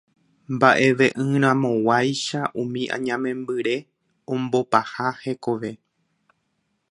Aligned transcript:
mba'eve'ỹramoguáicha 0.53 2.41
umi 2.61 2.81
añamembyre 2.95 3.75
ombopaha 4.33 5.07
hekove 5.23 5.71